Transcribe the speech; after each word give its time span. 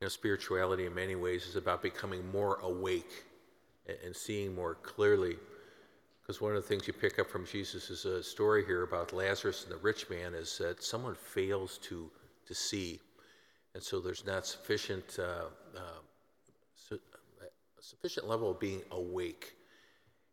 You 0.00 0.06
know, 0.06 0.08
spirituality 0.08 0.86
in 0.86 0.94
many 0.94 1.14
ways 1.14 1.44
is 1.44 1.56
about 1.56 1.82
becoming 1.82 2.26
more 2.32 2.56
awake 2.62 3.24
and, 4.02 4.16
seeing 4.16 4.54
more 4.54 4.76
clearly. 4.76 5.36
Because 6.22 6.40
one 6.40 6.56
of 6.56 6.62
the 6.62 6.66
things 6.66 6.86
you 6.86 6.94
pick 6.94 7.18
up 7.18 7.28
from 7.28 7.44
Jesus 7.44 7.90
is 7.90 8.06
a 8.06 8.22
story 8.22 8.64
here 8.64 8.82
about 8.82 9.12
Lazarus 9.12 9.64
and 9.64 9.72
the 9.72 9.76
rich 9.76 10.08
man 10.08 10.32
is 10.32 10.56
that 10.56 10.82
someone 10.82 11.14
fails 11.14 11.76
to, 11.82 12.10
to 12.46 12.54
see. 12.54 12.98
And 13.74 13.82
so 13.82 14.00
there's 14.00 14.24
not 14.24 14.46
sufficient, 14.46 15.18
uh, 15.18 15.48
uh, 15.76 15.80
su- 16.74 17.00
sufficient 17.78 18.26
level 18.26 18.52
of 18.52 18.58
being 18.58 18.80
awake. 18.92 19.52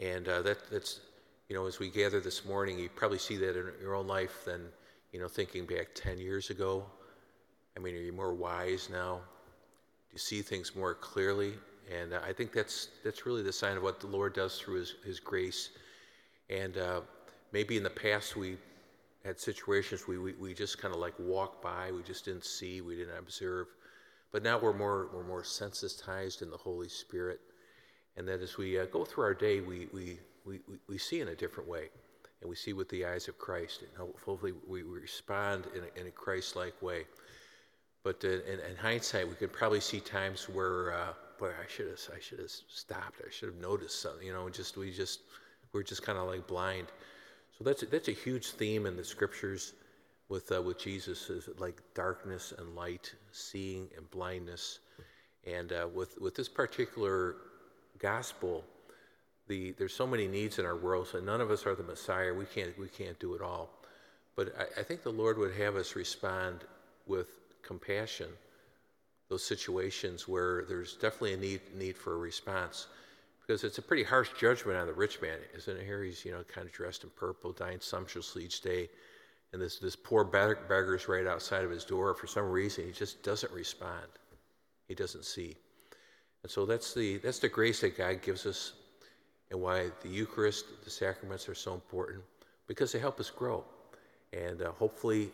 And 0.00 0.26
uh, 0.26 0.42
that, 0.42 0.58
that's, 0.72 0.98
you 1.48 1.54
know, 1.54 1.66
as 1.66 1.78
we 1.78 1.88
gather 1.88 2.18
this 2.18 2.44
morning, 2.44 2.80
you 2.80 2.88
probably 2.88 3.18
see 3.18 3.36
that 3.36 3.56
in 3.56 3.66
your 3.80 3.94
own 3.94 4.08
life 4.08 4.44
than, 4.44 4.62
you 5.12 5.20
know, 5.20 5.28
thinking 5.28 5.66
back 5.66 5.94
10 5.94 6.18
years 6.18 6.50
ago. 6.50 6.84
I 7.76 7.80
mean, 7.80 7.94
are 7.94 8.00
you 8.00 8.12
more 8.12 8.34
wise 8.34 8.88
now? 8.90 9.20
You 10.12 10.18
see 10.18 10.42
things 10.42 10.76
more 10.76 10.94
clearly? 10.94 11.54
And 11.90 12.12
uh, 12.12 12.20
I 12.24 12.32
think 12.32 12.52
that's, 12.52 12.88
that's 13.04 13.26
really 13.26 13.42
the 13.42 13.52
sign 13.52 13.76
of 13.76 13.82
what 13.82 14.00
the 14.00 14.06
Lord 14.06 14.34
does 14.34 14.58
through 14.58 14.80
His, 14.80 14.94
his 15.04 15.20
grace. 15.20 15.70
And 16.50 16.76
uh, 16.76 17.00
maybe 17.52 17.76
in 17.76 17.82
the 17.82 17.90
past 17.90 18.36
we 18.36 18.56
had 19.24 19.38
situations 19.38 20.08
we, 20.08 20.18
we, 20.18 20.32
we 20.32 20.52
just 20.52 20.78
kind 20.78 20.92
of 20.92 21.00
like 21.00 21.14
walked 21.18 21.62
by, 21.62 21.92
we 21.92 22.02
just 22.02 22.24
didn't 22.24 22.44
see, 22.44 22.80
we 22.80 22.96
didn't 22.96 23.16
observe. 23.16 23.68
But 24.32 24.42
now 24.42 24.58
we're 24.58 24.72
more, 24.72 25.08
we're 25.12 25.24
more 25.24 25.44
sensitized 25.44 26.42
in 26.42 26.50
the 26.50 26.56
Holy 26.56 26.88
Spirit. 26.88 27.40
And 28.16 28.26
that 28.28 28.40
as 28.40 28.56
we 28.56 28.78
uh, 28.78 28.86
go 28.86 29.04
through 29.04 29.24
our 29.24 29.34
day, 29.34 29.60
we, 29.60 29.88
we, 29.92 30.18
we, 30.44 30.60
we 30.88 30.98
see 30.98 31.20
in 31.20 31.28
a 31.28 31.34
different 31.34 31.68
way. 31.68 31.88
And 32.40 32.50
we 32.50 32.56
see 32.56 32.72
with 32.72 32.88
the 32.88 33.06
eyes 33.06 33.28
of 33.28 33.38
Christ. 33.38 33.82
And 33.82 34.10
hopefully 34.24 34.52
we 34.66 34.82
respond 34.82 35.66
in 35.74 35.82
a, 35.84 36.00
in 36.00 36.06
a 36.08 36.10
Christ 36.10 36.56
like 36.56 36.80
way. 36.82 37.04
But 38.04 38.24
in, 38.24 38.40
in, 38.58 38.76
hindsight, 38.76 39.28
we 39.28 39.34
could 39.34 39.52
probably 39.52 39.80
see 39.80 40.00
times 40.00 40.48
where, 40.48 40.92
uh, 40.92 41.12
boy, 41.38 41.50
I 41.50 41.68
should 41.68 41.88
have, 41.88 42.00
I 42.14 42.20
should 42.20 42.40
have 42.40 42.50
stopped. 42.50 43.20
I 43.24 43.30
should 43.30 43.50
have 43.50 43.60
noticed 43.60 44.02
something. 44.02 44.26
You 44.26 44.32
know, 44.32 44.48
just 44.48 44.76
we 44.76 44.90
just 44.90 45.20
we're 45.72 45.84
just 45.84 46.02
kind 46.02 46.18
of 46.18 46.26
like 46.26 46.46
blind. 46.46 46.88
So 47.56 47.64
that's 47.64 47.82
a, 47.82 47.86
that's 47.86 48.08
a 48.08 48.12
huge 48.12 48.50
theme 48.50 48.86
in 48.86 48.96
the 48.96 49.04
scriptures 49.04 49.74
with 50.28 50.50
uh, 50.50 50.62
with 50.62 50.78
Jesus 50.78 51.28
is 51.30 51.48
like 51.58 51.80
darkness 51.94 52.52
and 52.56 52.74
light, 52.74 53.14
seeing 53.32 53.88
and 53.96 54.10
blindness, 54.10 54.80
and 55.46 55.72
uh, 55.72 55.86
with 55.94 56.18
with 56.20 56.34
this 56.34 56.48
particular 56.48 57.36
gospel, 57.98 58.64
the 59.46 59.72
there's 59.72 59.94
so 59.94 60.06
many 60.06 60.26
needs 60.26 60.58
in 60.58 60.64
our 60.64 60.76
world. 60.76 61.08
So 61.08 61.20
none 61.20 61.40
of 61.40 61.50
us 61.50 61.66
are 61.66 61.74
the 61.74 61.82
Messiah. 61.82 62.32
We 62.32 62.46
can't 62.46 62.76
we 62.78 62.88
can't 62.88 63.18
do 63.20 63.34
it 63.34 63.42
all. 63.42 63.70
But 64.34 64.54
I, 64.58 64.80
I 64.80 64.82
think 64.82 65.02
the 65.02 65.12
Lord 65.12 65.36
would 65.38 65.54
have 65.54 65.76
us 65.76 65.94
respond 65.94 66.64
with 67.06 67.28
compassion. 67.62 68.28
Those 69.28 69.44
situations 69.44 70.28
where 70.28 70.64
there's 70.68 70.94
definitely 70.94 71.34
a 71.34 71.36
need 71.38 71.60
need 71.74 71.96
for 71.96 72.14
a 72.14 72.18
response 72.18 72.86
because 73.46 73.64
it's 73.64 73.78
a 73.78 73.82
pretty 73.82 74.02
harsh 74.04 74.30
judgment 74.38 74.78
on 74.78 74.86
the 74.86 74.92
rich 74.92 75.20
man, 75.20 75.38
isn't 75.54 75.76
it? 75.76 75.84
Here 75.84 76.02
he's, 76.04 76.24
you 76.24 76.32
know, 76.32 76.44
kind 76.44 76.66
of 76.66 76.72
dressed 76.72 77.04
in 77.04 77.10
purple, 77.10 77.52
dying 77.52 77.80
sumptuously 77.80 78.44
each 78.44 78.60
day, 78.60 78.88
and 79.52 79.60
this 79.60 79.78
this 79.78 79.96
poor 79.96 80.24
beggar's 80.24 81.08
right 81.08 81.26
outside 81.26 81.64
of 81.64 81.70
his 81.70 81.84
door. 81.84 82.14
For 82.14 82.26
some 82.26 82.50
reason, 82.50 82.86
he 82.86 82.92
just 82.92 83.22
doesn't 83.22 83.52
respond. 83.52 84.06
He 84.88 84.94
doesn't 84.94 85.24
see, 85.24 85.56
and 86.42 86.50
so 86.50 86.66
that's 86.66 86.94
the 86.94 87.18
that's 87.18 87.38
the 87.38 87.48
grace 87.48 87.80
that 87.80 87.96
God 87.96 88.22
gives 88.22 88.46
us, 88.46 88.74
and 89.50 89.60
why 89.60 89.90
the 90.02 90.08
Eucharist, 90.08 90.66
the 90.84 90.90
sacraments 90.90 91.48
are 91.48 91.54
so 91.54 91.74
important, 91.74 92.22
because 92.66 92.92
they 92.92 92.98
help 92.98 93.18
us 93.18 93.30
grow, 93.30 93.64
and 94.32 94.62
uh, 94.62 94.72
hopefully, 94.72 95.30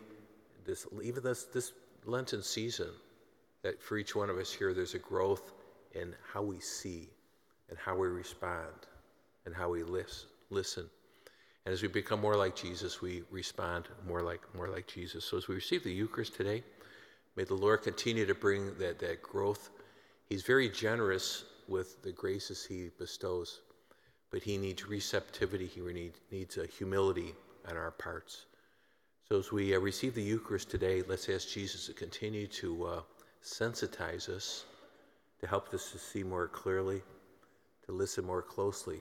this 0.65 0.87
even 1.03 1.23
this 1.23 1.45
this 1.45 1.73
Lenten 2.05 2.43
season, 2.43 2.91
that 3.63 3.83
for 3.83 3.99
each 3.99 4.15
one 4.15 4.31
of 4.31 4.39
us 4.39 4.53
here, 4.53 4.73
there's 4.73 4.95
a 4.95 4.99
growth 4.99 5.53
in 5.93 6.15
how 6.33 6.43
we 6.43 6.61
see 6.61 7.09
and 7.69 7.79
how 7.79 7.97
we 7.97 8.09
respond 8.09 8.87
and 9.45 9.55
how 9.55 9.71
we 9.71 9.83
listen. 10.51 10.85
And 11.65 11.73
as 11.73 11.83
we 11.83 11.89
become 11.89 12.21
more 12.21 12.37
like 12.37 12.57
Jesus, 12.57 13.03
we 13.03 13.23
respond 13.31 13.89
more 14.07 14.23
like 14.23 14.41
more 14.55 14.69
like 14.69 14.87
Jesus. 14.87 15.25
So 15.25 15.37
as 15.37 15.49
we 15.49 15.55
receive 15.55 15.85
the 15.85 15.93
Eucharist 15.93 16.35
today, 16.35 16.63
may 17.37 17.45
the 17.45 17.55
Lord 17.55 17.83
continue 17.83 18.25
to 18.27 18.35
bring 18.35 18.79
that, 18.79 18.99
that 19.01 19.23
growth. 19.23 19.71
He's 20.29 20.43
very 20.43 20.69
generous 20.69 21.45
with 21.69 22.03
the 22.03 22.13
graces 22.13 22.65
he 22.65 22.91
bestows, 22.99 23.61
but 24.31 24.43
he 24.43 24.57
needs 24.57 24.87
receptivity, 24.87 25.67
he 25.67 25.81
needs, 25.81 26.19
needs 26.31 26.57
a 26.57 26.67
humility 26.67 27.35
on 27.69 27.77
our 27.77 27.91
parts. 27.91 28.47
So 29.31 29.39
as 29.39 29.53
we 29.53 29.75
uh, 29.75 29.79
receive 29.79 30.15
the 30.15 30.23
Eucharist 30.23 30.71
today, 30.71 31.03
let's 31.07 31.29
ask 31.29 31.49
Jesus 31.49 31.87
to 31.87 31.93
continue 31.93 32.47
to 32.47 32.85
uh, 32.85 33.01
sensitize 33.45 34.29
us, 34.29 34.65
to 35.41 35.47
help 35.47 35.73
us 35.75 35.93
to 35.93 35.99
see 35.99 36.23
more 36.23 36.49
clearly 36.49 37.03
to 37.89 37.93
listen 37.93 38.25
more 38.25 38.43
closely, 38.43 38.99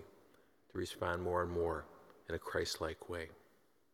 to 0.71 0.77
respond 0.77 1.21
more 1.21 1.43
and 1.43 1.51
more 1.51 1.85
in 2.29 2.35
a 2.35 2.39
Christ 2.39 2.79
like 2.79 3.09
way. 3.09 3.27